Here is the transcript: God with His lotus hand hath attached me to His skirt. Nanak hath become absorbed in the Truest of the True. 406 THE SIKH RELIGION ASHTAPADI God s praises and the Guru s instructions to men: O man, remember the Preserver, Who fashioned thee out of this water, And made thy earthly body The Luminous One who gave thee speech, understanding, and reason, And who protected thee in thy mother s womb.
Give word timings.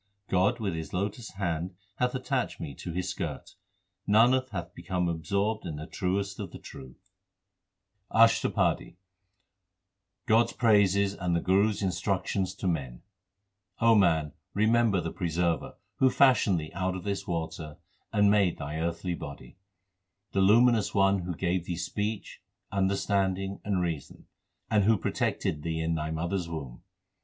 God 0.29 0.59
with 0.59 0.73
His 0.73 0.93
lotus 0.93 1.33
hand 1.33 1.75
hath 1.97 2.15
attached 2.15 2.59
me 2.59 2.73
to 2.73 2.91
His 2.91 3.07
skirt. 3.09 3.53
Nanak 4.09 4.49
hath 4.49 4.73
become 4.73 5.07
absorbed 5.07 5.63
in 5.63 5.75
the 5.75 5.85
Truest 5.85 6.39
of 6.39 6.49
the 6.49 6.57
True. 6.57 6.95
406 8.11 8.41
THE 8.41 8.47
SIKH 8.49 8.57
RELIGION 8.57 8.73
ASHTAPADI 8.81 8.97
God 10.25 10.43
s 10.45 10.53
praises 10.53 11.13
and 11.13 11.35
the 11.35 11.39
Guru 11.39 11.69
s 11.69 11.83
instructions 11.83 12.55
to 12.55 12.67
men: 12.67 13.03
O 13.79 13.93
man, 13.93 14.31
remember 14.55 15.01
the 15.01 15.11
Preserver, 15.13 15.75
Who 15.97 16.09
fashioned 16.09 16.59
thee 16.59 16.71
out 16.73 16.95
of 16.95 17.03
this 17.03 17.27
water, 17.27 17.77
And 18.11 18.31
made 18.31 18.57
thy 18.57 18.79
earthly 18.79 19.13
body 19.13 19.57
The 20.31 20.41
Luminous 20.41 20.95
One 20.95 21.19
who 21.19 21.35
gave 21.35 21.65
thee 21.65 21.77
speech, 21.77 22.41
understanding, 22.71 23.61
and 23.63 23.83
reason, 23.83 24.25
And 24.67 24.85
who 24.85 24.97
protected 24.97 25.61
thee 25.61 25.79
in 25.79 25.93
thy 25.93 26.09
mother 26.09 26.37
s 26.37 26.47
womb. 26.47 26.81